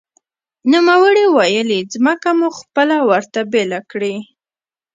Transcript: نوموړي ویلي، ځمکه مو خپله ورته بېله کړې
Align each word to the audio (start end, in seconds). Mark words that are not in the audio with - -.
نوموړي 0.71 1.25
ویلي، 1.35 1.79
ځمکه 1.93 2.29
مو 2.39 2.47
خپله 2.59 2.97
ورته 3.09 3.39
بېله 3.51 3.79
کړې 3.91 4.15